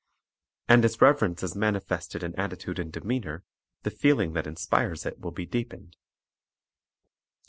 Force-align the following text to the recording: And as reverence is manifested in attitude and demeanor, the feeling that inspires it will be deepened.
And 0.67 0.83
as 0.83 0.99
reverence 0.99 1.43
is 1.43 1.55
manifested 1.55 2.23
in 2.23 2.33
attitude 2.33 2.79
and 2.79 2.91
demeanor, 2.91 3.43
the 3.83 3.91
feeling 3.91 4.33
that 4.33 4.47
inspires 4.47 5.05
it 5.05 5.19
will 5.19 5.29
be 5.29 5.45
deepened. 5.45 5.95